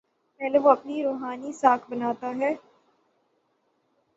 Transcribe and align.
پہلے 0.41 0.59
وہ 0.59 0.69
اپنی 0.69 1.03
روحانی 1.03 1.51
ساکھ 1.51 1.89
بناتا 1.91 2.29
ہے۔ 2.39 2.53